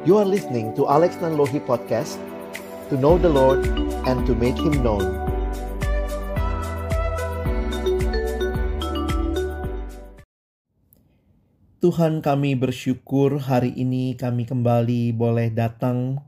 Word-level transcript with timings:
You 0.00 0.16
are 0.16 0.24
listening 0.24 0.72
to 0.80 0.88
Alex 0.88 1.20
Nanlohi 1.20 1.60
Podcast 1.60 2.16
To 2.88 2.96
know 2.96 3.20
the 3.20 3.28
Lord 3.28 3.68
and 4.08 4.24
to 4.24 4.32
make 4.32 4.56
Him 4.56 4.80
known 4.80 5.04
Tuhan 11.84 12.24
kami 12.24 12.56
bersyukur 12.56 13.44
hari 13.44 13.76
ini 13.76 14.16
kami 14.16 14.48
kembali 14.48 15.12
boleh 15.12 15.52
datang 15.52 16.24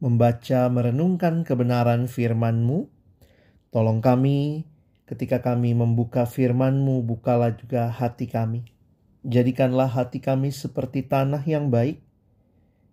membaca 0.00 0.72
merenungkan 0.72 1.44
kebenaran 1.44 2.08
firman-Mu. 2.08 2.88
Tolong 3.68 4.00
kami 4.00 4.64
ketika 5.04 5.44
kami 5.44 5.76
membuka 5.76 6.24
firman-Mu, 6.24 7.04
bukalah 7.04 7.52
juga 7.52 7.92
hati 7.92 8.32
kami. 8.32 8.64
Jadikanlah 9.28 9.92
hati 9.92 10.24
kami 10.24 10.52
seperti 10.52 11.04
tanah 11.04 11.44
yang 11.44 11.68
baik, 11.68 12.00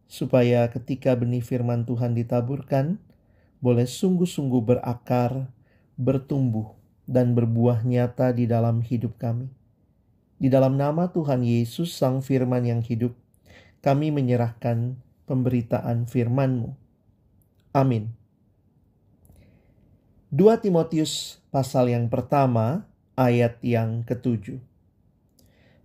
supaya 0.08 0.68
ketika 0.72 1.14
benih 1.14 1.44
firman 1.44 1.84
Tuhan 1.84 2.16
ditaburkan, 2.16 3.00
boleh 3.60 3.86
sungguh-sungguh 3.86 4.64
berakar, 4.64 5.52
bertumbuh, 6.00 6.76
dan 7.08 7.36
berbuah 7.36 7.88
nyata 7.88 8.36
di 8.36 8.48
dalam 8.48 8.84
hidup 8.84 9.16
kami. 9.16 9.48
Di 10.38 10.52
dalam 10.52 10.76
nama 10.76 11.10
Tuhan 11.10 11.42
Yesus 11.42 11.96
Sang 11.96 12.22
Firman 12.22 12.68
yang 12.68 12.84
hidup, 12.84 13.16
kami 13.82 14.14
menyerahkan 14.14 15.00
pemberitaan 15.26 16.06
firman-Mu. 16.06 16.76
Amin. 17.74 18.14
2 20.30 20.60
Timotius 20.60 21.40
pasal 21.50 21.90
yang 21.90 22.12
pertama 22.12 22.86
ayat 23.16 23.58
yang 23.64 24.04
ketujuh. 24.04 24.60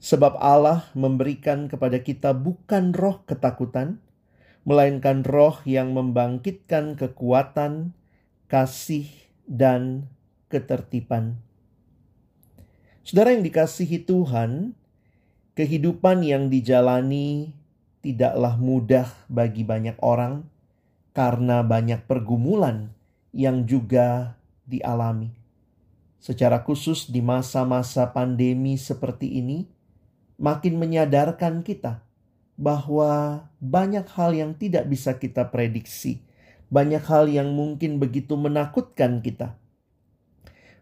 Sebab 0.03 0.35
Allah 0.43 0.91
memberikan 0.99 1.71
kepada 1.71 2.03
kita 2.03 2.35
bukan 2.35 2.91
roh 2.91 3.23
ketakutan, 3.23 4.03
melainkan 4.63 5.27
roh 5.27 5.59
yang 5.67 5.91
membangkitkan 5.95 6.95
kekuatan, 6.95 7.95
kasih, 8.47 9.11
dan 9.47 10.07
ketertiban. 10.47 11.43
Saudara 13.03 13.35
yang 13.35 13.43
dikasihi 13.43 14.07
Tuhan, 14.07 14.79
kehidupan 15.59 16.23
yang 16.23 16.47
dijalani 16.47 17.51
tidaklah 17.99 18.55
mudah 18.55 19.11
bagi 19.27 19.67
banyak 19.67 19.99
orang 19.99 20.47
karena 21.11 21.67
banyak 21.67 22.07
pergumulan 22.07 22.95
yang 23.35 23.67
juga 23.67 24.39
dialami. 24.71 25.35
Secara 26.23 26.63
khusus 26.63 27.11
di 27.11 27.19
masa-masa 27.19 28.15
pandemi 28.15 28.79
seperti 28.79 29.43
ini, 29.43 29.67
makin 30.39 30.79
menyadarkan 30.79 31.67
kita 31.67 32.07
bahwa 32.63 33.43
banyak 33.59 34.07
hal 34.15 34.31
yang 34.31 34.55
tidak 34.55 34.87
bisa 34.87 35.19
kita 35.19 35.51
prediksi, 35.51 36.23
banyak 36.71 37.03
hal 37.03 37.27
yang 37.27 37.51
mungkin 37.51 37.99
begitu 37.99 38.39
menakutkan 38.39 39.19
kita 39.19 39.59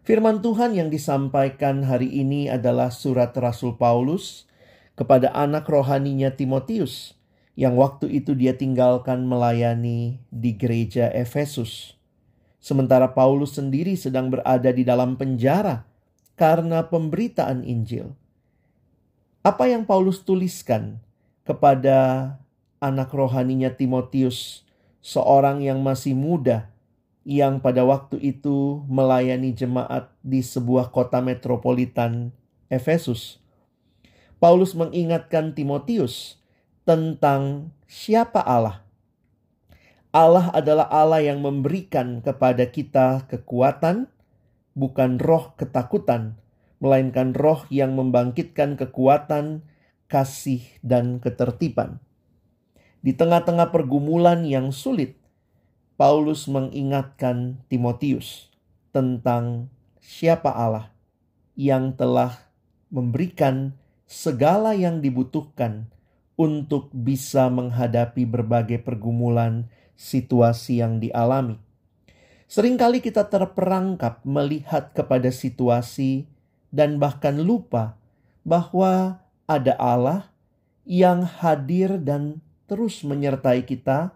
Firman 0.01 0.41
Tuhan 0.41 0.73
yang 0.73 0.89
disampaikan 0.89 1.85
hari 1.85 2.09
ini 2.09 2.49
adalah 2.49 2.89
surat 2.89 3.37
Rasul 3.37 3.77
Paulus 3.77 4.49
kepada 4.97 5.29
anak 5.29 5.69
rohaninya 5.69 6.33
Timotius 6.33 7.13
yang 7.53 7.77
waktu 7.77 8.09
itu 8.09 8.33
dia 8.33 8.57
tinggalkan 8.57 9.29
melayani 9.29 10.17
di 10.33 10.57
gereja 10.57 11.13
Efesus. 11.13 12.01
Sementara 12.57 13.13
Paulus 13.13 13.61
sendiri 13.61 13.93
sedang 13.93 14.33
berada 14.33 14.73
di 14.73 14.81
dalam 14.81 15.21
penjara 15.21 15.85
karena 16.33 16.89
pemberitaan 16.89 17.61
Injil. 17.61 18.17
Apa 19.45 19.69
yang 19.69 19.85
Paulus 19.85 20.25
tuliskan 20.25 20.97
kepada 21.51 22.39
anak 22.79 23.11
rohaninya 23.11 23.75
Timotius, 23.75 24.63
seorang 25.03 25.59
yang 25.59 25.83
masih 25.83 26.15
muda 26.15 26.71
yang 27.27 27.59
pada 27.59 27.83
waktu 27.83 28.17
itu 28.23 28.87
melayani 28.87 29.51
jemaat 29.51 30.07
di 30.23 30.39
sebuah 30.39 30.95
kota 30.95 31.19
metropolitan 31.19 32.31
Efesus. 32.71 33.43
Paulus 34.39 34.73
mengingatkan 34.73 35.51
Timotius 35.51 36.39
tentang 36.87 37.75
siapa 37.85 38.39
Allah. 38.39 38.81
Allah 40.15 40.49
adalah 40.55 40.87
Allah 40.87 41.19
yang 41.19 41.43
memberikan 41.43 42.23
kepada 42.23 42.63
kita 42.71 43.27
kekuatan, 43.27 44.07
bukan 44.73 45.19
roh 45.19 45.53
ketakutan, 45.59 46.39
melainkan 46.81 47.35
roh 47.35 47.67
yang 47.69 47.93
membangkitkan 47.93 48.79
kekuatan, 48.81 49.61
kasih, 50.11 50.59
dan 50.83 51.23
ketertiban. 51.23 52.03
Di 52.99 53.15
tengah-tengah 53.15 53.71
pergumulan 53.71 54.43
yang 54.43 54.75
sulit, 54.75 55.15
Paulus 55.95 56.51
mengingatkan 56.51 57.63
Timotius 57.71 58.51
tentang 58.91 59.71
siapa 60.03 60.51
Allah 60.51 60.91
yang 61.55 61.95
telah 61.95 62.51
memberikan 62.91 63.79
segala 64.03 64.75
yang 64.75 64.99
dibutuhkan 64.99 65.87
untuk 66.35 66.91
bisa 66.91 67.47
menghadapi 67.47 68.27
berbagai 68.27 68.83
pergumulan 68.83 69.71
situasi 69.95 70.81
yang 70.83 70.97
dialami. 70.97 71.61
Seringkali 72.51 72.99
kita 72.99 73.31
terperangkap 73.31 74.25
melihat 74.27 74.91
kepada 74.91 75.31
situasi 75.31 76.27
dan 76.73 76.99
bahkan 76.99 77.39
lupa 77.39 77.95
bahwa 78.41 79.20
ada 79.51 79.75
Allah 79.75 80.31
yang 80.87 81.27
hadir 81.27 81.99
dan 81.99 82.39
terus 82.71 83.03
menyertai 83.03 83.67
kita 83.67 84.15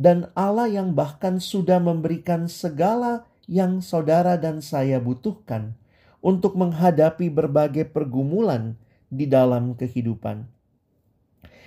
dan 0.00 0.32
Allah 0.32 0.72
yang 0.72 0.96
bahkan 0.96 1.36
sudah 1.36 1.76
memberikan 1.76 2.48
segala 2.48 3.28
yang 3.44 3.84
saudara 3.84 4.40
dan 4.40 4.64
saya 4.64 4.96
butuhkan 4.96 5.76
untuk 6.24 6.56
menghadapi 6.56 7.28
berbagai 7.28 7.92
pergumulan 7.92 8.80
di 9.12 9.28
dalam 9.28 9.76
kehidupan. 9.76 10.48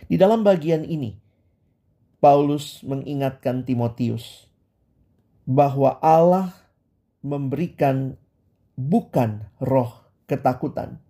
Di 0.09 0.17
dalam 0.17 0.41
bagian 0.41 0.81
ini, 0.81 1.13
Paulus 2.17 2.81
mengingatkan 2.81 3.61
Timotius 3.61 4.49
bahwa 5.45 6.01
Allah 6.01 6.57
memberikan 7.21 8.17
bukan 8.73 9.45
roh 9.61 10.09
ketakutan. 10.25 11.04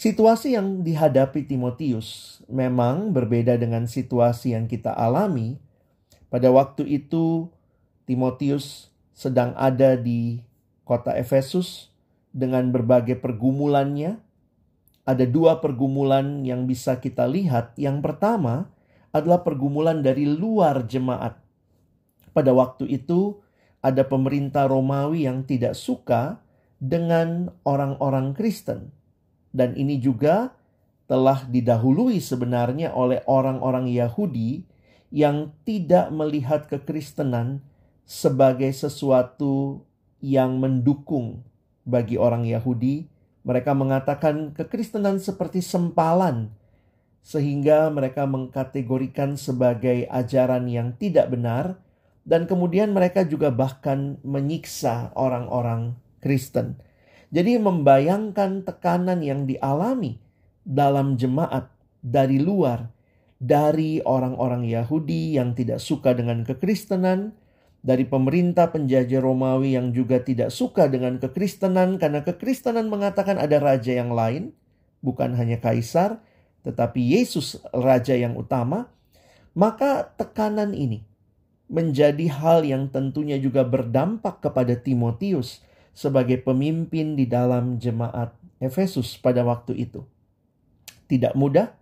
Situasi 0.00 0.56
yang 0.56 0.80
dihadapi 0.80 1.44
Timotius 1.44 2.40
memang 2.48 3.12
berbeda 3.12 3.60
dengan 3.60 3.84
situasi 3.84 4.56
yang 4.56 4.64
kita 4.64 4.96
alami 4.96 5.60
pada 6.32 6.48
waktu 6.48 6.88
itu 6.88 7.52
Timotius 8.08 8.88
sedang 9.12 9.52
ada 9.60 10.00
di 10.00 10.40
kota 10.88 11.12
Efesus 11.12 11.92
dengan 12.32 12.72
berbagai 12.72 13.20
pergumulannya. 13.20 14.16
Ada 15.04 15.28
dua 15.28 15.60
pergumulan 15.60 16.48
yang 16.48 16.64
bisa 16.64 16.96
kita 16.96 17.28
lihat. 17.28 17.76
Yang 17.76 18.00
pertama 18.00 18.72
adalah 19.12 19.44
pergumulan 19.44 20.00
dari 20.00 20.24
luar 20.24 20.88
jemaat. 20.88 21.36
Pada 22.32 22.56
waktu 22.56 22.88
itu 22.88 23.36
ada 23.84 24.08
pemerintah 24.08 24.64
Romawi 24.64 25.28
yang 25.28 25.44
tidak 25.44 25.76
suka 25.76 26.40
dengan 26.80 27.52
orang-orang 27.68 28.32
Kristen. 28.32 28.96
Dan 29.50 29.74
ini 29.74 29.98
juga 29.98 30.54
telah 31.10 31.42
didahului 31.42 32.22
sebenarnya 32.22 32.94
oleh 32.94 33.18
orang-orang 33.26 33.90
Yahudi 33.90 34.62
yang 35.10 35.50
tidak 35.66 36.14
melihat 36.14 36.70
kekristenan 36.70 37.66
sebagai 38.06 38.70
sesuatu 38.70 39.82
yang 40.22 40.62
mendukung 40.62 41.42
bagi 41.82 42.14
orang 42.14 42.46
Yahudi. 42.46 43.10
Mereka 43.42 43.74
mengatakan 43.74 44.54
kekristenan 44.54 45.18
seperti 45.18 45.64
sempalan, 45.64 46.52
sehingga 47.24 47.90
mereka 47.90 48.28
mengkategorikan 48.28 49.34
sebagai 49.34 50.06
ajaran 50.12 50.68
yang 50.70 50.94
tidak 50.94 51.32
benar, 51.32 51.80
dan 52.22 52.44
kemudian 52.44 52.92
mereka 52.92 53.24
juga 53.24 53.48
bahkan 53.48 54.20
menyiksa 54.22 55.10
orang-orang 55.16 55.96
Kristen. 56.20 56.76
Jadi, 57.30 57.58
membayangkan 57.62 58.66
tekanan 58.66 59.22
yang 59.22 59.46
dialami 59.46 60.18
dalam 60.66 61.14
jemaat 61.14 61.70
dari 62.02 62.42
luar 62.42 62.90
dari 63.40 64.04
orang-orang 64.04 64.68
Yahudi 64.68 65.40
yang 65.40 65.56
tidak 65.56 65.80
suka 65.80 66.12
dengan 66.12 66.44
kekristenan, 66.44 67.32
dari 67.80 68.04
pemerintah 68.04 68.68
penjajah 68.68 69.24
Romawi 69.24 69.72
yang 69.72 69.96
juga 69.96 70.20
tidak 70.20 70.52
suka 70.52 70.84
dengan 70.92 71.16
kekristenan 71.16 71.96
karena 71.96 72.20
kekristenan 72.20 72.92
mengatakan 72.92 73.40
ada 73.40 73.56
raja 73.56 73.96
yang 73.96 74.12
lain, 74.12 74.52
bukan 75.00 75.32
hanya 75.32 75.56
kaisar, 75.56 76.20
tetapi 76.60 77.00
Yesus 77.16 77.56
raja 77.72 78.12
yang 78.12 78.36
utama, 78.36 78.92
maka 79.56 80.12
tekanan 80.20 80.76
ini 80.76 81.08
menjadi 81.72 82.28
hal 82.28 82.68
yang 82.68 82.92
tentunya 82.92 83.40
juga 83.40 83.64
berdampak 83.64 84.44
kepada 84.44 84.76
Timotius 84.76 85.64
sebagai 86.00 86.40
pemimpin 86.40 87.12
di 87.12 87.28
dalam 87.28 87.76
jemaat 87.76 88.32
Efesus 88.56 89.20
pada 89.20 89.44
waktu 89.44 89.84
itu. 89.84 90.08
Tidak 91.04 91.36
mudah 91.36 91.76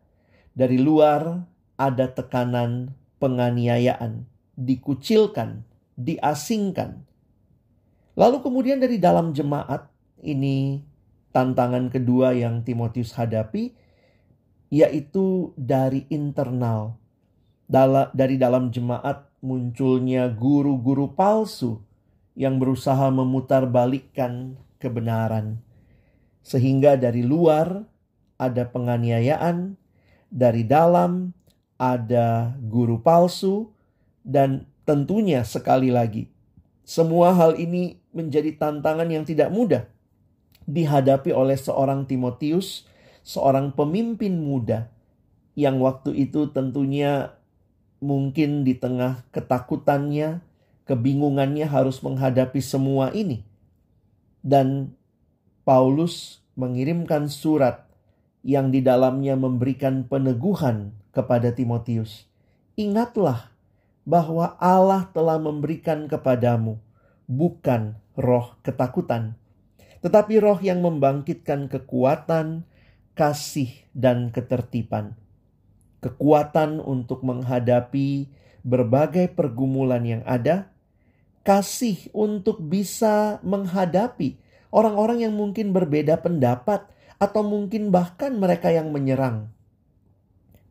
dari 0.59 0.75
luar 0.75 1.47
ada 1.79 2.11
tekanan 2.11 2.99
penganiayaan, 3.23 4.27
dikucilkan, 4.59 5.63
diasingkan. 5.95 7.07
Lalu 8.19 8.43
kemudian 8.43 8.83
dari 8.83 8.99
dalam 8.99 9.31
jemaat 9.31 9.87
ini 10.27 10.83
tantangan 11.31 11.87
kedua 11.87 12.35
yang 12.35 12.67
Timotius 12.67 13.15
hadapi 13.15 13.71
yaitu 14.75 15.55
dari 15.55 16.11
internal. 16.11 16.99
Dari 18.11 18.35
dalam 18.35 18.75
jemaat 18.75 19.31
munculnya 19.39 20.27
guru-guru 20.27 21.15
palsu 21.15 21.87
yang 22.39 22.63
berusaha 22.63 23.11
memutarbalikkan 23.11 24.55
kebenaran. 24.79 25.59
Sehingga 26.47 26.95
dari 26.95 27.27
luar 27.27 27.83
ada 28.39 28.63
penganiayaan, 28.71 29.75
dari 30.31 30.63
dalam 30.63 31.35
ada 31.83 32.55
guru 32.63 33.03
palsu, 33.03 33.75
dan 34.23 34.71
tentunya 34.87 35.43
sekali 35.43 35.91
lagi, 35.91 36.31
semua 36.87 37.35
hal 37.35 37.59
ini 37.59 37.99
menjadi 38.15 38.55
tantangan 38.55 39.11
yang 39.11 39.27
tidak 39.27 39.51
mudah 39.51 39.85
dihadapi 40.69 41.35
oleh 41.35 41.59
seorang 41.59 42.07
Timotius, 42.07 42.87
seorang 43.27 43.75
pemimpin 43.75 44.39
muda 44.39 44.93
yang 45.59 45.83
waktu 45.83 46.15
itu 46.15 46.55
tentunya 46.55 47.35
mungkin 47.99 48.63
di 48.63 48.79
tengah 48.79 49.27
ketakutannya, 49.35 50.39
kebingungannya 50.89 51.69
harus 51.69 52.01
menghadapi 52.01 52.65
semua 52.65 53.13
ini. 53.13 53.45
Dan 54.41 54.97
Paulus 55.69 56.41
mengirimkan 56.57 57.29
surat 57.29 57.85
yang 58.41 58.73
di 58.73 58.81
dalamnya 58.81 59.37
memberikan 59.37 60.09
peneguhan 60.09 60.97
kepada 61.13 61.53
Timotius. 61.53 62.25
Ingatlah 62.81 63.53
bahwa 64.09 64.57
Allah 64.57 65.05
telah 65.13 65.37
memberikan 65.37 66.09
kepadamu 66.09 66.81
bukan 67.29 68.01
roh 68.17 68.57
ketakutan, 68.65 69.37
tetapi 70.01 70.41
roh 70.41 70.57
yang 70.65 70.81
membangkitkan 70.81 71.69
kekuatan, 71.69 72.65
kasih, 73.13 73.69
dan 73.93 74.33
ketertiban. 74.33 75.13
Kekuatan 76.01 76.81
untuk 76.81 77.21
menghadapi 77.27 78.33
berbagai 78.65 79.35
pergumulan 79.37 80.07
yang 80.07 80.23
ada, 80.25 80.73
kasih 81.49 82.13
untuk 82.13 82.61
bisa 82.61 83.41
menghadapi 83.41 84.37
orang-orang 84.69 85.25
yang 85.25 85.33
mungkin 85.33 85.73
berbeda 85.73 86.21
pendapat, 86.21 86.85
atau 87.17 87.41
mungkin 87.41 87.89
bahkan 87.89 88.37
mereka 88.37 88.69
yang 88.71 88.93
menyerang, 88.93 89.49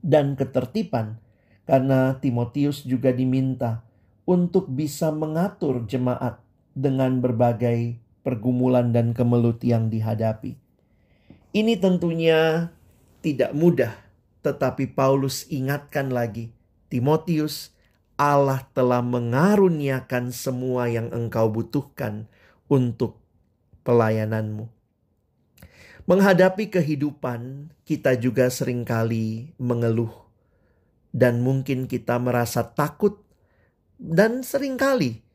dan 0.05 0.37
ketertiban, 0.37 1.17
karena 1.65 2.15
Timotius 2.21 2.85
juga 2.85 3.09
diminta 3.11 3.83
untuk 4.23 4.69
bisa 4.69 5.09
mengatur 5.09 5.83
jemaat 5.89 6.39
dengan 6.77 7.19
berbagai 7.19 7.97
pergumulan 8.21 8.93
dan 8.93 9.11
kemelut 9.17 9.59
yang 9.65 9.89
dihadapi. 9.89 10.55
Ini 11.51 11.73
tentunya 11.81 12.69
tidak 13.25 13.51
mudah, 13.57 13.97
tetapi 14.45 14.93
Paulus 14.93 15.49
ingatkan 15.49 16.13
lagi, 16.13 16.53
Timotius, 16.87 17.75
Allah 18.17 18.65
telah 18.73 19.05
mengaruniakan 19.05 20.33
semua 20.33 20.89
yang 20.89 21.13
engkau 21.13 21.53
butuhkan 21.53 22.25
untuk 22.65 23.21
pelayananmu. 23.85 24.65
Menghadapi 26.09 26.73
kehidupan, 26.73 27.69
kita 27.85 28.17
juga 28.17 28.49
sering 28.49 28.81
kali 28.81 29.53
mengeluh, 29.61 30.11
dan 31.13 31.45
mungkin 31.45 31.85
kita 31.85 32.17
merasa 32.17 32.65
takut, 32.65 33.21
dan 34.01 34.41
sering 34.41 34.81
kali 34.81 35.27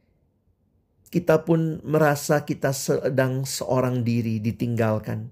kita 1.12 1.44
pun 1.44 1.84
merasa 1.84 2.40
kita 2.48 2.72
sedang 2.72 3.44
seorang 3.44 4.00
diri 4.00 4.40
ditinggalkan. 4.40 5.28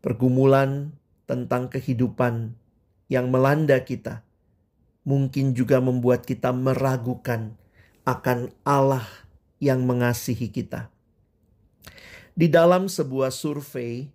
Pergumulan 0.00 0.96
tentang 1.28 1.68
kehidupan 1.68 2.56
yang 3.12 3.28
melanda 3.28 3.76
kita 3.84 4.24
mungkin 5.02 5.54
juga 5.54 5.82
membuat 5.82 6.26
kita 6.26 6.54
meragukan 6.54 7.54
akan 8.06 8.50
Allah 8.62 9.06
yang 9.62 9.86
mengasihi 9.86 10.50
kita. 10.50 10.90
Di 12.32 12.48
dalam 12.48 12.88
sebuah 12.88 13.30
survei, 13.30 14.08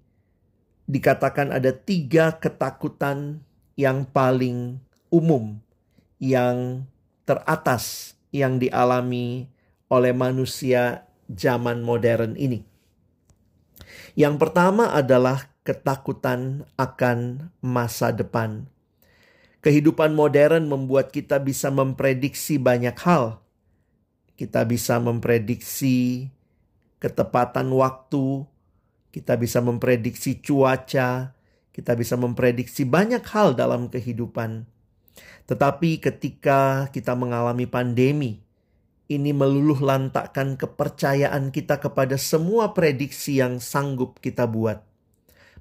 dikatakan 0.89 1.53
ada 1.53 1.69
tiga 1.75 2.35
ketakutan 2.39 3.43
yang 3.77 4.07
paling 4.09 4.81
umum, 5.13 5.59
yang 6.17 6.87
teratas, 7.27 8.17
yang 8.33 8.57
dialami 8.57 9.47
oleh 9.87 10.11
manusia 10.15 11.07
zaman 11.29 11.83
modern 11.83 12.35
ini. 12.39 12.63
Yang 14.17 14.35
pertama 14.41 14.91
adalah 14.95 15.51
ketakutan 15.61 16.65
akan 16.79 17.51
masa 17.61 18.09
depan. 18.09 18.65
Kehidupan 19.67 20.15
modern 20.15 20.71
membuat 20.71 21.11
kita 21.11 21.43
bisa 21.43 21.67
memprediksi 21.67 22.55
banyak 22.55 22.95
hal. 23.03 23.43
Kita 24.39 24.63
bisa 24.63 24.95
memprediksi 24.95 26.31
ketepatan 27.03 27.67
waktu, 27.75 28.47
kita 29.11 29.35
bisa 29.35 29.59
memprediksi 29.59 30.39
cuaca, 30.39 31.35
kita 31.75 31.91
bisa 31.99 32.15
memprediksi 32.15 32.87
banyak 32.87 33.19
hal 33.27 33.59
dalam 33.59 33.91
kehidupan. 33.91 34.63
Tetapi 35.51 35.99
ketika 35.99 36.87
kita 36.95 37.19
mengalami 37.19 37.67
pandemi, 37.67 38.39
ini 39.11 39.35
meluluh 39.35 39.83
lantakkan 39.83 40.55
kepercayaan 40.55 41.51
kita 41.51 41.75
kepada 41.83 42.15
semua 42.15 42.71
prediksi 42.71 43.43
yang 43.43 43.59
sanggup 43.59 44.23
kita 44.23 44.47
buat. 44.47 44.79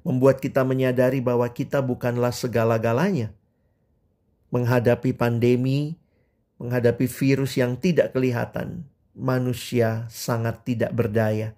Membuat 0.06 0.38
kita 0.38 0.62
menyadari 0.62 1.18
bahwa 1.18 1.50
kita 1.50 1.82
bukanlah 1.82 2.30
segala-galanya. 2.30 3.34
Menghadapi 4.54 5.12
pandemi, 5.12 5.98
menghadapi 6.56 7.06
virus 7.10 7.58
yang 7.60 7.76
tidak 7.76 8.16
kelihatan, 8.16 8.88
manusia 9.12 10.08
sangat 10.08 10.64
tidak 10.64 10.92
berdaya. 10.96 11.52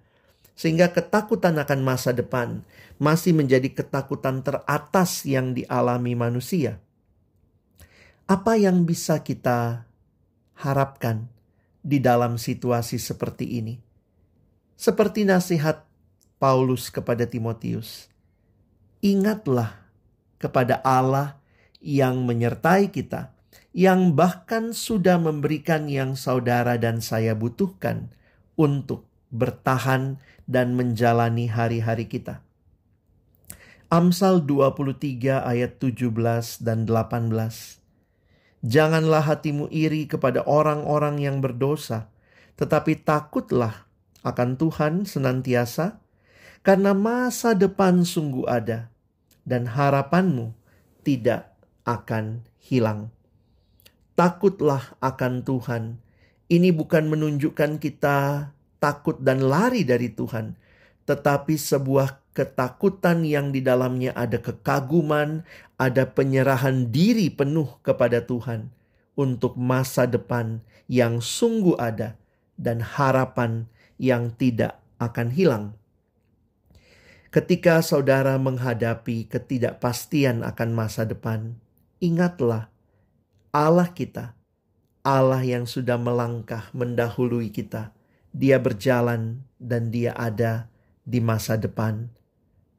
Sehingga 0.59 0.91
ketakutan 0.91 1.55
akan 1.55 1.79
masa 1.83 2.11
depan 2.11 2.67
masih 2.99 3.31
menjadi 3.31 3.71
ketakutan 3.71 4.43
teratas 4.43 5.23
yang 5.23 5.55
dialami 5.55 6.19
manusia. 6.19 6.83
Apa 8.27 8.59
yang 8.59 8.83
bisa 8.83 9.23
kita 9.23 9.87
harapkan 10.59 11.31
di 11.79 12.03
dalam 12.03 12.35
situasi 12.35 12.99
seperti 12.99 13.63
ini. 13.63 13.79
Seperti 14.75 15.23
nasihat 15.23 15.87
Paulus 16.39 16.91
kepada 16.91 17.23
Timotius, 17.23 18.11
ingatlah 18.99 19.75
kepada 20.39 20.83
Allah 20.83 21.38
yang 21.79 22.27
menyertai 22.27 22.91
kita, 22.91 23.31
yang 23.71 24.15
bahkan 24.15 24.75
sudah 24.75 25.15
memberikan 25.19 25.87
yang 25.87 26.19
saudara 26.19 26.75
dan 26.75 26.99
saya 26.99 27.35
butuhkan 27.35 28.11
untuk 28.59 29.07
bertahan 29.31 30.19
dan 30.49 30.75
menjalani 30.75 31.47
hari-hari 31.47 32.09
kita. 32.09 32.43
Amsal 33.89 34.45
23 34.45 35.41
ayat 35.41 35.81
17 35.81 36.61
dan 36.61 36.85
18. 36.85 37.81
Janganlah 38.59 39.23
hatimu 39.23 39.71
iri 39.71 40.05
kepada 40.05 40.45
orang-orang 40.45 41.17
yang 41.23 41.39
berdosa, 41.39 42.11
tetapi 42.59 43.01
takutlah 43.01 43.87
akan 44.21 44.59
Tuhan 44.59 45.07
senantiasa, 45.07 46.03
karena 46.61 46.91
masa 46.91 47.55
depan 47.55 48.03
sungguh 48.03 48.45
ada, 48.45 48.91
dan 49.47 49.65
harapanmu 49.65 50.53
tidak 51.01 51.48
akan 51.89 52.45
hilang. 52.61 53.09
Takutlah 54.13 54.93
akan 55.01 55.41
Tuhan. 55.41 55.83
Ini 56.49 56.69
bukan 56.69 57.09
menunjukkan 57.09 57.81
kita 57.81 58.49
takut 58.77 59.17
dan 59.21 59.41
lari 59.41 59.81
dari 59.81 60.09
Tuhan, 60.13 60.53
tetapi 61.09 61.57
sebuah 61.57 62.21
ketakutan 62.37 63.25
yang 63.25 63.49
di 63.49 63.65
dalamnya 63.65 64.13
ada 64.13 64.37
kekaguman, 64.37 65.45
ada 65.77 66.09
penyerahan 66.09 66.89
diri 66.89 67.33
penuh 67.33 67.81
kepada 67.81 68.21
Tuhan 68.25 68.69
untuk 69.17 69.57
masa 69.59 70.05
depan 70.07 70.61
yang 70.89 71.21
sungguh 71.21 71.77
ada 71.77 72.17
dan 72.55 72.81
harapan 72.81 73.69
yang 74.01 74.31
tidak 74.33 74.79
akan 74.97 75.29
hilang. 75.31 75.65
Ketika 77.29 77.85
saudara 77.85 78.41
menghadapi 78.41 79.29
ketidakpastian 79.29 80.41
akan 80.41 80.69
masa 80.73 81.05
depan, 81.05 81.61
ingatlah 82.03 82.67
Allah 83.55 83.91
kita, 83.95 84.35
Allah 85.03 85.43
yang 85.43 85.63
sudah 85.63 85.95
melangkah 85.95 86.67
mendahului 86.75 87.51
kita. 87.53 87.95
Dia 88.35 88.61
berjalan 88.61 89.41
dan 89.57 89.89
dia 89.89 90.13
ada 90.13 90.69
di 91.01 91.17
masa 91.17 91.57
depan 91.57 92.13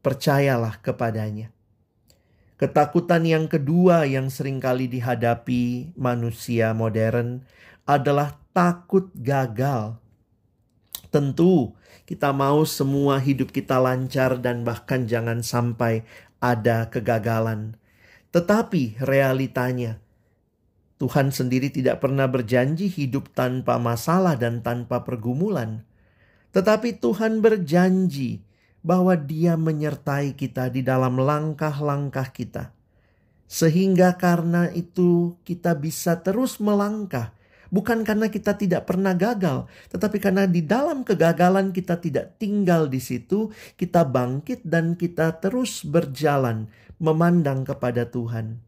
percayalah 0.01 0.81
kepadanya. 0.81 1.53
Ketakutan 2.61 3.25
yang 3.25 3.49
kedua 3.49 4.05
yang 4.05 4.29
sering 4.29 4.61
kali 4.61 4.85
dihadapi 4.85 5.97
manusia 5.97 6.77
modern 6.77 7.41
adalah 7.89 8.37
takut 8.53 9.09
gagal. 9.17 9.97
Tentu, 11.09 11.73
kita 12.05 12.37
mau 12.37 12.69
semua 12.69 13.17
hidup 13.17 13.49
kita 13.49 13.81
lancar 13.81 14.37
dan 14.37 14.61
bahkan 14.61 15.09
jangan 15.09 15.41
sampai 15.41 16.05
ada 16.37 16.93
kegagalan. 16.93 17.80
Tetapi 18.31 19.03
realitanya, 19.03 19.99
Tuhan 21.01 21.33
sendiri 21.35 21.73
tidak 21.73 22.05
pernah 22.05 22.29
berjanji 22.29 22.87
hidup 22.87 23.33
tanpa 23.35 23.81
masalah 23.81 24.37
dan 24.37 24.61
tanpa 24.61 25.03
pergumulan. 25.03 25.83
Tetapi 26.55 27.01
Tuhan 27.01 27.43
berjanji 27.43 28.45
bahwa 28.87 29.17
Dia 29.17 29.57
menyertai 29.57 30.37
kita 30.37 30.69
di 30.71 30.85
dalam 30.85 31.19
langkah-langkah 31.19 32.31
kita, 32.31 32.71
sehingga 33.51 34.15
karena 34.15 34.71
itu 34.71 35.41
kita 35.43 35.75
bisa 35.75 36.21
terus 36.21 36.63
melangkah. 36.63 37.33
Bukan 37.71 38.03
karena 38.03 38.27
kita 38.27 38.59
tidak 38.59 38.91
pernah 38.91 39.15
gagal, 39.15 39.71
tetapi 39.95 40.19
karena 40.19 40.43
di 40.51 40.59
dalam 40.67 41.07
kegagalan 41.07 41.71
kita 41.71 42.03
tidak 42.03 42.35
tinggal 42.43 42.91
di 42.91 42.99
situ, 42.99 43.55
kita 43.79 44.03
bangkit 44.03 44.67
dan 44.67 44.99
kita 44.99 45.39
terus 45.39 45.87
berjalan 45.87 46.67
memandang 46.99 47.63
kepada 47.63 48.11
Tuhan. 48.11 48.59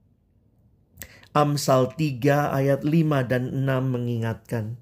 Amsal 1.35 1.99
3 1.99 2.55
ayat 2.55 2.87
5 2.87 3.27
dan 3.27 3.51
6 3.51 3.67
mengingatkan, 3.91 4.79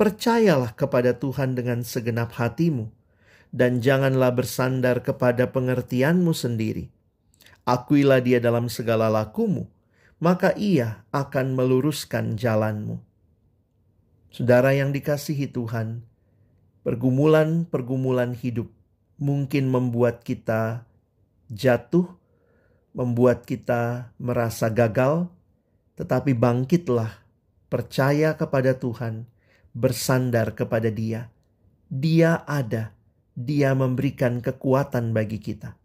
Percayalah 0.00 0.72
kepada 0.72 1.16
Tuhan 1.16 1.56
dengan 1.56 1.84
segenap 1.84 2.36
hatimu, 2.40 2.88
dan 3.52 3.84
janganlah 3.84 4.32
bersandar 4.32 5.00
kepada 5.04 5.48
pengertianmu 5.52 6.32
sendiri. 6.32 6.92
Akuilah 7.64 8.20
dia 8.20 8.40
dalam 8.40 8.68
segala 8.68 9.08
lakumu, 9.08 9.68
maka 10.20 10.52
ia 10.56 11.04
akan 11.12 11.56
meluruskan 11.56 12.36
jalanmu. 12.36 13.05
Saudara 14.36 14.76
yang 14.76 14.92
dikasihi 14.92 15.48
Tuhan, 15.48 16.04
pergumulan-pergumulan 16.84 18.36
hidup 18.36 18.68
mungkin 19.16 19.72
membuat 19.72 20.28
kita 20.28 20.84
jatuh, 21.48 22.04
membuat 22.92 23.48
kita 23.48 24.12
merasa 24.20 24.68
gagal, 24.68 25.32
tetapi 25.96 26.36
bangkitlah, 26.36 27.16
percaya 27.72 28.36
kepada 28.36 28.76
Tuhan, 28.76 29.24
bersandar 29.72 30.52
kepada 30.52 30.92
Dia. 30.92 31.32
Dia 31.88 32.44
ada, 32.44 32.92
dia 33.32 33.72
memberikan 33.72 34.44
kekuatan 34.44 35.16
bagi 35.16 35.40
kita. 35.40 35.80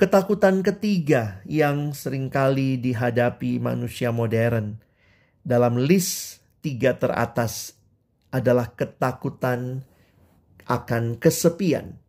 Ketakutan 0.00 0.64
ketiga 0.64 1.44
yang 1.44 1.92
sering 1.92 2.32
kali 2.32 2.80
dihadapi 2.80 3.60
manusia 3.60 4.08
modern 4.08 4.80
dalam 5.44 5.76
list 5.76 6.43
tiga 6.64 6.96
teratas 6.96 7.76
adalah 8.32 8.72
ketakutan 8.72 9.84
akan 10.64 11.20
kesepian. 11.20 12.00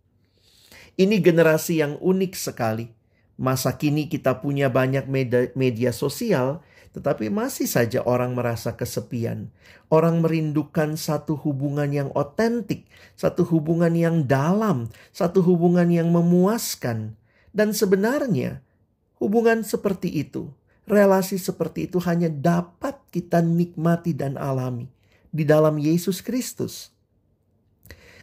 Ini 0.95 1.19
generasi 1.19 1.83
yang 1.83 1.99
unik 1.99 2.33
sekali. 2.39 2.87
Masa 3.35 3.75
kini 3.75 4.07
kita 4.07 4.39
punya 4.39 4.71
banyak 4.71 5.11
media, 5.11 5.51
media 5.59 5.91
sosial 5.91 6.63
tetapi 6.95 7.27
masih 7.27 7.67
saja 7.67 7.99
orang 8.07 8.39
merasa 8.39 8.79
kesepian. 8.79 9.51
Orang 9.91 10.23
merindukan 10.23 10.95
satu 10.95 11.35
hubungan 11.35 11.91
yang 11.91 12.07
otentik, 12.15 12.87
satu 13.19 13.43
hubungan 13.43 13.91
yang 13.91 14.23
dalam, 14.23 14.87
satu 15.11 15.43
hubungan 15.43 15.91
yang 15.91 16.15
memuaskan. 16.15 17.19
Dan 17.51 17.75
sebenarnya, 17.75 18.63
hubungan 19.19 19.67
seperti 19.67 20.07
itu, 20.07 20.55
relasi 20.85 21.41
seperti 21.41 21.89
itu 21.89 21.97
hanya 22.05 22.29
dapat 22.29 22.97
kita 23.09 23.41
nikmati 23.41 24.13
dan 24.13 24.37
alami 24.37 24.89
di 25.29 25.43
dalam 25.45 25.77
Yesus 25.81 26.21
Kristus. 26.21 26.93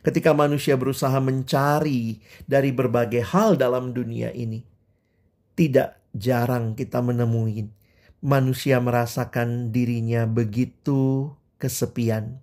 Ketika 0.02 0.34
manusia 0.34 0.74
berusaha 0.74 1.14
mencari 1.22 2.18
dari 2.46 2.74
berbagai 2.74 3.22
hal 3.22 3.54
dalam 3.54 3.94
dunia 3.94 4.34
ini, 4.34 4.66
tidak 5.54 6.02
jarang 6.10 6.74
kita 6.74 6.98
menemui 6.98 7.70
manusia 8.22 8.78
merasakan 8.78 9.74
dirinya 9.74 10.24
begitu 10.30 11.34
kesepian. 11.58 12.38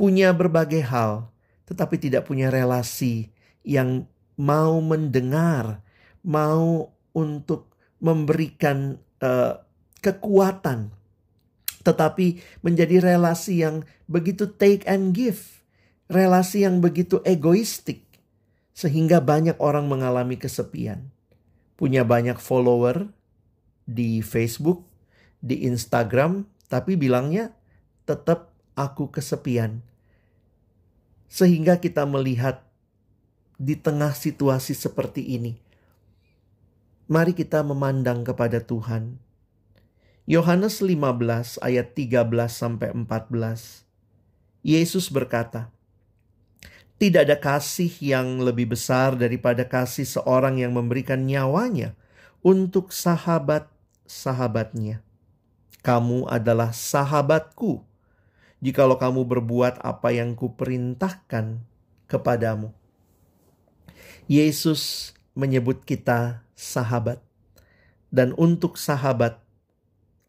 Punya 0.00 0.32
berbagai 0.32 0.80
hal, 0.88 1.28
tetapi 1.68 2.00
tidak 2.00 2.24
punya 2.24 2.48
relasi 2.48 3.28
yang 3.62 4.08
mau 4.40 4.80
mendengar, 4.80 5.84
mau 6.24 6.96
untuk 7.12 7.68
memberikan 8.00 8.96
uh, 9.22 9.62
kekuatan, 10.00 10.92
tetapi 11.82 12.42
menjadi 12.62 13.00
relasi 13.00 13.64
yang 13.64 13.86
begitu 14.06 14.50
take 14.50 14.84
and 14.84 15.14
give, 15.14 15.64
relasi 16.10 16.64
yang 16.64 16.78
begitu 16.84 17.22
egoistik, 17.24 18.04
sehingga 18.74 19.18
banyak 19.22 19.56
orang 19.58 19.90
mengalami 19.90 20.38
kesepian. 20.38 21.10
Punya 21.78 22.02
banyak 22.02 22.42
follower, 22.42 23.10
di 23.88 24.20
Facebook, 24.20 24.84
di 25.40 25.64
Instagram, 25.64 26.44
tapi 26.68 27.00
bilangnya 27.00 27.56
tetap 28.04 28.52
aku 28.76 29.08
kesepian. 29.08 29.80
Sehingga 31.32 31.80
kita 31.80 32.04
melihat 32.04 32.68
di 33.56 33.74
tengah 33.74 34.12
situasi 34.12 34.76
seperti 34.76 35.24
ini, 35.34 35.56
mari 37.08 37.32
kita 37.32 37.64
memandang 37.64 38.20
kepada 38.20 38.60
Tuhan. 38.60 39.16
Yohanes 40.28 40.84
15 40.84 41.56
ayat 41.64 41.96
13 41.96 42.28
sampai 42.52 42.92
14. 42.92 43.88
Yesus 44.60 45.08
berkata, 45.08 45.72
tidak 47.00 47.24
ada 47.24 47.36
kasih 47.40 47.88
yang 48.04 48.44
lebih 48.44 48.76
besar 48.76 49.16
daripada 49.16 49.64
kasih 49.64 50.04
seorang 50.04 50.60
yang 50.60 50.76
memberikan 50.76 51.24
nyawanya 51.24 51.96
untuk 52.44 52.92
sahabat 52.92 53.72
sahabatnya. 54.04 55.00
Kamu 55.80 56.28
adalah 56.28 56.76
sahabatku, 56.76 57.80
jikalau 58.60 59.00
kamu 59.00 59.24
berbuat 59.24 59.80
apa 59.80 60.12
yang 60.12 60.36
kuperintahkan 60.36 61.64
kepadamu. 62.04 62.76
Yesus 64.28 65.14
menyebut 65.32 65.88
kita 65.88 66.44
sahabat, 66.58 67.22
dan 68.10 68.34
untuk 68.34 68.74
sahabat, 68.74 69.38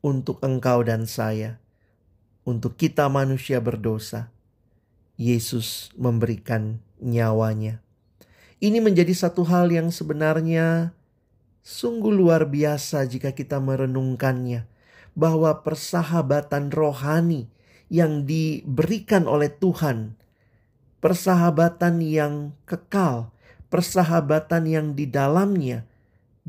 untuk 0.06 0.38
engkau 0.46 0.86
dan 0.86 1.10
saya, 1.10 1.58
untuk 2.46 2.78
kita 2.78 3.10
manusia 3.10 3.58
berdosa, 3.58 4.30
Yesus 5.18 5.90
memberikan 5.98 6.78
nyawanya. 7.02 7.82
Ini 8.62 8.78
menjadi 8.78 9.12
satu 9.18 9.42
hal 9.50 9.74
yang 9.74 9.90
sebenarnya 9.90 10.94
Sungguh 11.60 12.10
luar 12.10 12.48
biasa 12.48 13.04
jika 13.06 13.36
kita 13.36 13.60
merenungkannya, 13.60 14.66
bahwa 15.14 15.62
persahabatan 15.62 16.72
rohani 16.72 17.52
yang 17.92 18.24
diberikan 18.24 19.28
oleh 19.28 19.52
Tuhan, 19.52 20.16
persahabatan 21.04 22.00
yang 22.02 22.56
kekal, 22.64 23.30
persahabatan 23.68 24.66
yang 24.66 24.88
di 24.96 25.06
dalamnya 25.06 25.84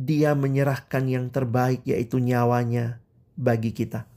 Dia 0.01 0.33
menyerahkan 0.33 1.05
yang 1.05 1.29
terbaik, 1.29 1.85
yaitu 1.85 2.17
nyawanya 2.17 3.05
bagi 3.37 3.77
kita. 3.77 4.09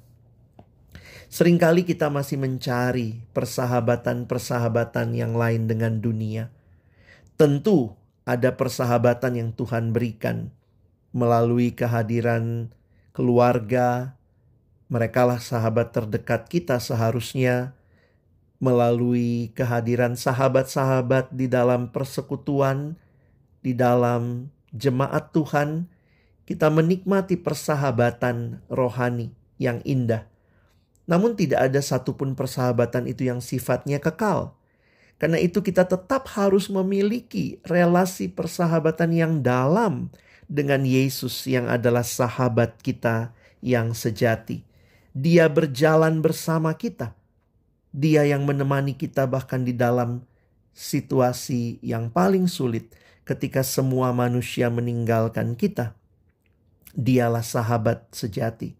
Seringkali 1.27 1.83
kita 1.83 2.07
masih 2.13 2.39
mencari 2.39 3.19
persahabatan-persahabatan 3.35 5.17
yang 5.17 5.33
lain 5.35 5.65
dengan 5.67 5.99
dunia. 5.99 6.53
Tentu 7.35 7.97
ada 8.23 8.53
persahabatan 8.55 9.41
yang 9.41 9.49
Tuhan 9.51 9.91
berikan 9.91 10.53
melalui 11.09 11.75
kehadiran 11.75 12.71
keluarga. 13.17 14.15
Merekalah 14.93 15.41
sahabat 15.41 15.89
terdekat 15.89 16.45
kita 16.53 16.77
seharusnya 16.77 17.73
melalui 18.61 19.49
kehadiran 19.57 20.13
sahabat-sahabat 20.13 21.33
di 21.33 21.49
dalam 21.49 21.89
persekutuan, 21.89 22.95
di 23.65 23.73
dalam 23.73 24.53
jemaat 24.73 25.31
Tuhan, 25.31 25.87
kita 26.43 26.67
menikmati 26.67 27.39
persahabatan 27.39 28.59
rohani 28.67 29.31
yang 29.61 29.79
indah. 29.87 30.27
Namun 31.07 31.37
tidak 31.39 31.71
ada 31.71 31.79
satupun 31.79 32.35
persahabatan 32.35 33.07
itu 33.07 33.27
yang 33.27 33.39
sifatnya 33.39 34.01
kekal. 34.01 34.55
Karena 35.21 35.39
itu 35.39 35.63
kita 35.63 35.87
tetap 35.87 36.27
harus 36.35 36.67
memiliki 36.67 37.61
relasi 37.63 38.27
persahabatan 38.27 39.11
yang 39.15 39.33
dalam 39.39 40.11
dengan 40.51 40.83
Yesus 40.83 41.47
yang 41.47 41.71
adalah 41.71 42.03
sahabat 42.03 42.81
kita 42.83 43.31
yang 43.63 43.95
sejati. 43.95 44.67
Dia 45.15 45.47
berjalan 45.47 46.19
bersama 46.19 46.75
kita. 46.75 47.15
Dia 47.93 48.25
yang 48.25 48.43
menemani 48.43 48.97
kita 48.97 49.29
bahkan 49.29 49.63
di 49.63 49.71
dalam 49.71 50.25
situasi 50.73 51.77
yang 51.85 52.09
paling 52.09 52.49
sulit 52.49 52.89
ketika 53.23 53.63
semua 53.63 54.11
manusia 54.11 54.67
meninggalkan 54.67 55.55
kita. 55.55 55.95
Dialah 56.93 57.41
sahabat 57.41 58.05
sejati. 58.13 58.77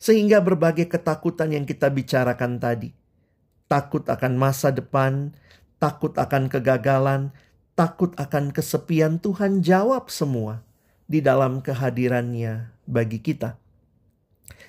Sehingga 0.00 0.40
berbagai 0.44 0.88
ketakutan 0.88 1.52
yang 1.52 1.64
kita 1.64 1.88
bicarakan 1.88 2.60
tadi, 2.60 2.92
takut 3.68 4.04
akan 4.08 4.36
masa 4.36 4.72
depan, 4.72 5.32
takut 5.80 6.16
akan 6.16 6.48
kegagalan, 6.48 7.32
takut 7.76 8.12
akan 8.16 8.52
kesepian, 8.52 9.20
Tuhan 9.20 9.64
jawab 9.64 10.12
semua 10.12 10.64
di 11.08 11.24
dalam 11.24 11.64
kehadirannya 11.64 12.72
bagi 12.84 13.20
kita. 13.20 13.56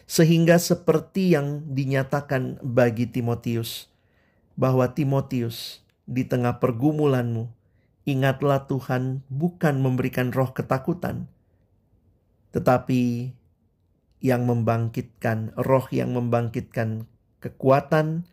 Sehingga 0.07 0.59
seperti 0.59 1.35
yang 1.35 1.63
dinyatakan 1.71 2.59
bagi 2.59 3.07
Timotius, 3.07 3.87
bahwa 4.59 4.83
Timotius 4.91 5.79
di 6.03 6.27
tengah 6.27 6.59
pergumulanmu, 6.59 7.47
ingatlah 8.07 8.65
Tuhan 8.65 9.21
bukan 9.29 9.81
memberikan 9.81 10.33
roh 10.33 10.51
ketakutan, 10.51 11.29
tetapi 12.51 13.33
yang 14.21 14.45
membangkitkan, 14.45 15.53
roh 15.57 15.85
yang 15.89 16.13
membangkitkan 16.13 17.09
kekuatan, 17.41 18.29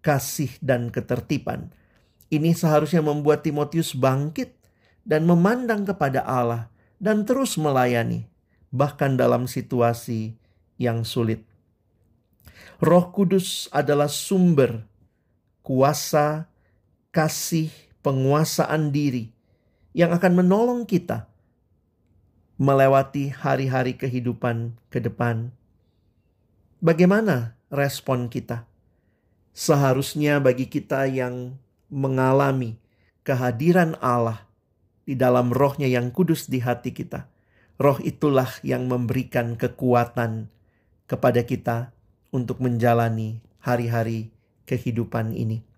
kasih, 0.00 0.54
dan 0.62 0.94
ketertiban. 0.94 1.74
Ini 2.32 2.54
seharusnya 2.54 3.02
membuat 3.04 3.44
Timotius 3.44 3.92
bangkit 3.92 4.54
dan 5.02 5.26
memandang 5.26 5.82
kepada 5.84 6.22
Allah 6.22 6.70
dan 7.02 7.26
terus 7.26 7.58
melayani, 7.58 8.30
bahkan 8.70 9.18
dalam 9.18 9.50
situasi 9.50 10.38
yang 10.78 11.02
sulit. 11.02 11.44
Roh 12.82 13.10
Kudus 13.14 13.70
adalah 13.70 14.10
sumber 14.10 14.86
kuasa, 15.62 16.50
kasih, 17.14 17.70
penguasaan 18.02 18.90
diri 18.90 19.30
yang 19.94 20.10
akan 20.12 20.42
menolong 20.42 20.82
kita 20.84 21.32
melewati 22.62 23.32
hari-hari 23.32 23.98
kehidupan 23.98 24.78
ke 24.92 25.02
depan. 25.02 25.50
Bagaimana 26.78 27.58
respon 27.74 28.30
kita? 28.30 28.66
Seharusnya 29.50 30.38
bagi 30.38 30.70
kita 30.70 31.10
yang 31.10 31.58
mengalami 31.90 32.78
kehadiran 33.26 33.98
Allah 33.98 34.46
di 35.02 35.18
dalam 35.18 35.50
rohnya 35.50 35.90
yang 35.90 36.14
kudus 36.14 36.46
di 36.46 36.62
hati 36.62 36.94
kita. 36.94 37.26
Roh 37.82 37.98
itulah 37.98 38.48
yang 38.62 38.86
memberikan 38.86 39.58
kekuatan 39.58 40.46
kepada 41.10 41.42
kita 41.42 41.90
untuk 42.30 42.62
menjalani 42.62 43.42
hari-hari 43.58 44.30
kehidupan 44.64 45.34
ini. 45.34 45.71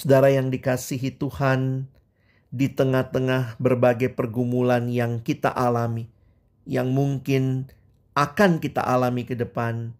Saudara 0.00 0.32
yang 0.32 0.48
dikasihi 0.48 1.12
Tuhan, 1.20 1.84
di 2.48 2.72
tengah-tengah 2.72 3.60
berbagai 3.60 4.08
pergumulan 4.16 4.88
yang 4.88 5.20
kita 5.20 5.52
alami, 5.52 6.08
yang 6.64 6.88
mungkin 6.88 7.68
akan 8.16 8.64
kita 8.64 8.80
alami 8.80 9.28
ke 9.28 9.36
depan, 9.36 9.92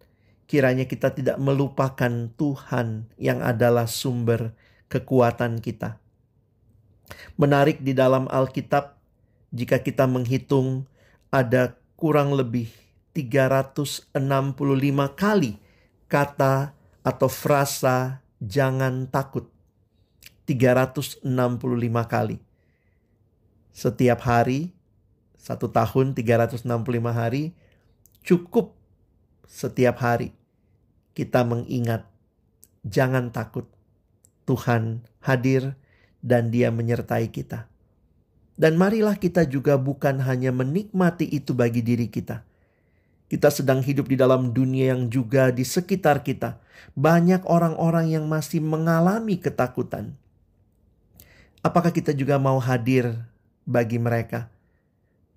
kiranya 0.49 0.89
kita 0.89 1.13
tidak 1.13 1.37
melupakan 1.37 2.33
Tuhan 2.33 3.13
yang 3.21 3.45
adalah 3.45 3.85
sumber 3.85 4.57
kekuatan 4.89 5.61
kita. 5.61 6.01
Menarik 7.37 7.85
di 7.85 7.93
dalam 7.93 8.25
Alkitab, 8.25 8.97
jika 9.53 9.85
kita 9.85 10.09
menghitung 10.09 10.89
ada 11.29 11.77
kurang 11.93 12.33
lebih 12.33 12.73
365 13.13 14.17
kali 15.13 15.61
kata 16.09 16.73
atau 17.05 17.29
frasa 17.29 18.25
jangan 18.41 19.05
takut. 19.05 19.60
365 20.51 21.23
kali. 22.11 22.37
Setiap 23.71 24.19
hari, 24.27 24.75
satu 25.39 25.71
tahun 25.71 26.11
365 26.11 26.67
hari, 27.15 27.55
cukup 28.19 28.75
setiap 29.47 30.03
hari 30.03 30.35
kita 31.15 31.43
mengingat, 31.47 32.07
jangan 32.83 33.31
takut. 33.31 33.67
Tuhan 34.43 35.05
hadir 35.23 35.79
dan 36.19 36.51
dia 36.51 36.73
menyertai 36.73 37.31
kita. 37.31 37.71
Dan 38.59 38.75
marilah 38.75 39.15
kita 39.15 39.47
juga 39.47 39.79
bukan 39.79 40.19
hanya 40.21 40.51
menikmati 40.51 41.23
itu 41.25 41.55
bagi 41.55 41.79
diri 41.79 42.11
kita, 42.11 42.43
kita 43.31 43.47
sedang 43.47 43.79
hidup 43.79 44.11
di 44.11 44.19
dalam 44.19 44.51
dunia 44.51 44.91
yang 44.91 45.07
juga 45.07 45.55
di 45.55 45.63
sekitar 45.63 46.19
kita. 46.19 46.59
Banyak 46.99 47.47
orang-orang 47.47 48.11
yang 48.11 48.27
masih 48.27 48.59
mengalami 48.59 49.39
ketakutan. 49.39 50.19
Apakah 51.61 51.93
kita 51.93 52.09
juga 52.17 52.41
mau 52.41 52.57
hadir 52.57 53.21
bagi 53.69 54.01
mereka? 54.01 54.49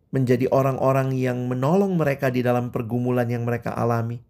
Menjadi 0.08 0.48
orang-orang 0.48 1.12
yang 1.12 1.44
menolong 1.52 2.00
mereka 2.00 2.32
di 2.32 2.40
dalam 2.40 2.72
pergumulan 2.72 3.28
yang 3.28 3.44
mereka 3.44 3.76
alami. 3.76 4.24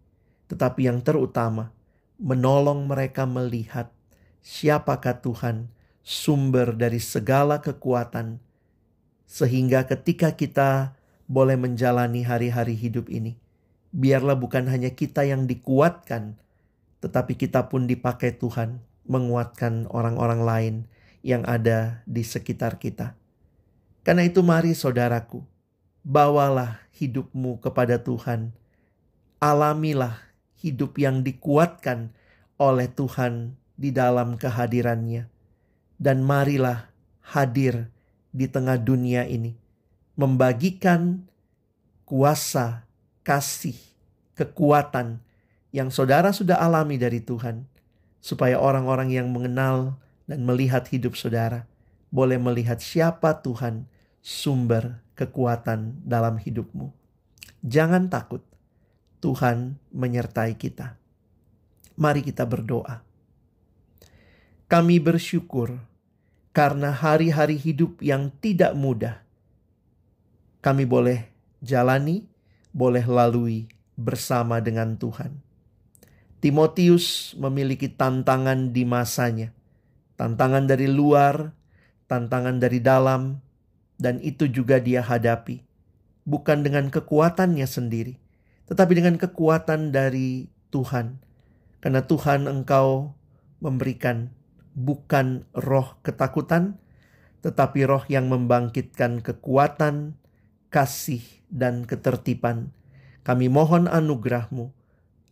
Tetapi 0.51 0.91
yang 0.91 0.99
terutama, 0.99 1.71
menolong 2.19 2.91
mereka 2.91 3.23
melihat 3.23 3.95
siapakah 4.43 5.23
Tuhan, 5.23 5.71
sumber 6.03 6.75
dari 6.75 6.99
segala 6.99 7.63
kekuatan. 7.63 8.43
Sehingga 9.23 9.87
ketika 9.87 10.35
kita 10.35 10.99
boleh 11.31 11.55
menjalani 11.55 12.27
hari-hari 12.27 12.75
hidup 12.75 13.07
ini, 13.07 13.39
biarlah 13.95 14.35
bukan 14.35 14.67
hanya 14.67 14.91
kita 14.91 15.23
yang 15.23 15.47
dikuatkan, 15.47 16.35
tetapi 16.99 17.39
kita 17.39 17.71
pun 17.71 17.87
dipakai 17.87 18.35
Tuhan 18.35 18.83
menguatkan 19.07 19.87
orang-orang 19.87 20.43
lain 20.43 20.75
yang 21.25 21.41
ada 21.49 22.05
di 22.05 22.21
sekitar 22.21 22.77
kita. 22.77 23.17
Karena 24.05 24.21
itu 24.21 24.45
mari 24.45 24.77
saudaraku, 24.77 25.41
bawalah 26.05 26.85
hidupmu 26.93 27.57
kepada 27.65 27.97
Tuhan. 27.97 28.53
Alamilah 29.41 30.21
hidup 30.61 31.01
yang 31.01 31.25
dikuatkan 31.25 32.13
oleh 32.61 32.85
Tuhan 32.93 33.57
di 33.73 33.89
dalam 33.89 34.37
kehadirannya. 34.37 35.25
Dan 35.97 36.21
marilah 36.21 36.93
hadir 37.25 37.89
di 38.29 38.45
tengah 38.45 38.77
dunia 38.77 39.25
ini. 39.25 39.57
Membagikan 40.13 41.25
kuasa 42.05 42.85
kasih, 43.25 43.75
kekuatan 44.37 45.17
yang 45.73 45.89
saudara 45.89 46.29
sudah 46.29 46.61
alami 46.61 47.01
dari 47.01 47.17
Tuhan, 47.17 47.65
supaya 48.21 48.61
orang-orang 48.61 49.09
yang 49.09 49.27
mengenal 49.33 49.97
dan 50.25 50.45
melihat 50.45 50.85
hidup 50.89 51.17
saudara 51.17 51.69
boleh 52.09 52.39
melihat 52.39 52.79
siapa 52.79 53.41
Tuhan, 53.43 53.85
sumber 54.21 55.01
kekuatan 55.17 56.01
dalam 56.05 56.39
hidupmu. 56.39 56.93
Jangan 57.65 58.09
takut, 58.09 58.45
Tuhan 59.21 59.81
menyertai 59.91 60.55
kita. 60.55 60.97
Mari 61.95 62.21
kita 62.25 62.43
berdoa. 62.43 63.01
Kami 64.65 64.97
bersyukur 64.97 65.77
karena 66.51 66.89
hari-hari 66.89 67.55
hidup 67.59 68.01
yang 68.01 68.33
tidak 68.41 68.73
mudah 68.73 69.25
kami 70.65 70.89
boleh 70.89 71.29
jalani 71.61 72.25
boleh 72.73 73.05
lalui 73.05 73.69
bersama 73.93 74.57
dengan 74.57 74.97
Tuhan. 74.97 75.37
Timotius 76.41 77.37
memiliki 77.37 77.85
tantangan 77.85 78.73
di 78.73 78.81
masanya, 78.81 79.53
tantangan 80.15 80.67
dari 80.67 80.87
luar, 80.87 81.51
tantangan 82.07 82.59
dari 82.59 82.79
dalam, 82.79 83.39
dan 83.95 84.19
itu 84.19 84.47
juga 84.51 84.79
dia 84.79 85.03
hadapi, 85.03 85.63
bukan 86.27 86.63
dengan 86.63 86.91
kekuatannya 86.91 87.67
sendiri, 87.67 88.19
tetapi 88.67 88.91
dengan 88.95 89.15
kekuatan 89.15 89.91
dari 89.95 90.51
Tuhan, 90.71 91.19
karena 91.79 92.03
Tuhan 92.03 92.47
Engkau 92.47 93.15
memberikan 93.63 94.31
bukan 94.75 95.47
roh 95.55 95.95
ketakutan, 96.03 96.75
tetapi 97.39 97.87
roh 97.87 98.03
yang 98.11 98.27
membangkitkan 98.27 99.23
kekuatan, 99.23 100.19
kasih, 100.73 101.23
dan 101.47 101.87
ketertiban. 101.87 102.75
Kami 103.23 103.47
mohon 103.49 103.87
anugerahmu 103.87 104.75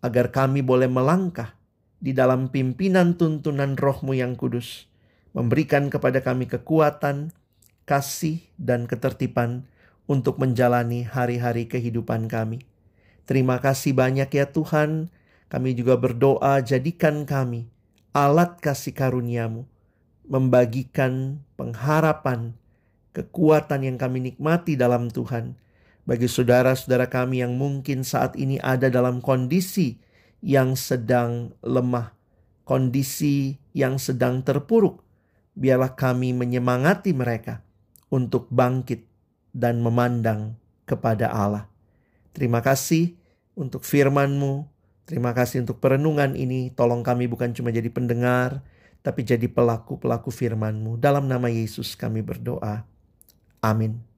agar 0.02 0.32
kami 0.34 0.64
boleh 0.64 0.88
melangkah 0.88 1.54
di 2.04 2.12
dalam 2.12 2.52
pimpinan 2.52 3.16
tuntunan 3.16 3.80
rohmu 3.80 4.12
yang 4.12 4.36
kudus. 4.36 4.92
Memberikan 5.32 5.88
kepada 5.88 6.20
kami 6.20 6.52
kekuatan, 6.52 7.32
kasih, 7.88 8.44
dan 8.60 8.92
ketertiban 8.92 9.64
untuk 10.04 10.36
menjalani 10.36 11.08
hari-hari 11.08 11.64
kehidupan 11.72 12.28
kami. 12.28 12.68
Terima 13.24 13.64
kasih 13.64 13.96
banyak 13.96 14.28
ya 14.28 14.52
Tuhan. 14.52 15.08
Kami 15.48 15.80
juga 15.80 15.96
berdoa 15.96 16.60
jadikan 16.60 17.24
kami 17.24 17.72
alat 18.12 18.60
kasih 18.60 18.92
karuniamu. 18.92 19.64
Membagikan 20.28 21.40
pengharapan, 21.56 22.56
kekuatan 23.16 23.88
yang 23.88 23.96
kami 23.96 24.32
nikmati 24.32 24.76
dalam 24.76 25.08
Tuhan. 25.08 25.56
Bagi 26.04 26.28
saudara-saudara 26.28 27.08
kami 27.08 27.40
yang 27.40 27.56
mungkin 27.56 28.04
saat 28.04 28.36
ini 28.36 28.60
ada 28.60 28.92
dalam 28.92 29.24
kondisi 29.24 30.04
yang 30.44 30.76
sedang 30.76 31.56
lemah, 31.64 32.12
kondisi 32.68 33.56
yang 33.72 33.96
sedang 33.96 34.44
terpuruk, 34.44 35.00
biarlah 35.56 35.96
kami 35.96 36.36
menyemangati 36.36 37.16
mereka 37.16 37.64
untuk 38.12 38.52
bangkit 38.52 39.08
dan 39.56 39.80
memandang 39.80 40.60
kepada 40.84 41.32
Allah. 41.32 41.72
Terima 42.36 42.60
kasih 42.60 43.16
untuk 43.56 43.88
firman-Mu. 43.88 44.68
Terima 45.08 45.32
kasih 45.32 45.64
untuk 45.64 45.80
perenungan 45.80 46.36
ini. 46.36 46.76
Tolong 46.76 47.02
kami 47.08 47.32
bukan 47.32 47.56
cuma 47.56 47.72
jadi 47.72 47.88
pendengar, 47.88 48.60
tapi 49.00 49.24
jadi 49.24 49.48
pelaku-pelaku 49.48 50.28
firman-Mu. 50.28 51.00
Dalam 51.00 51.32
nama 51.32 51.48
Yesus 51.48 51.96
kami 51.96 52.20
berdoa. 52.20 52.84
Amin. 53.64 54.13